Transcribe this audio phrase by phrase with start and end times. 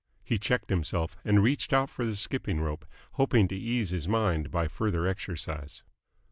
[0.23, 4.49] He checked himself, and reached out for the skipping rope, hoping to ease his mind
[4.49, 5.83] by further exercise.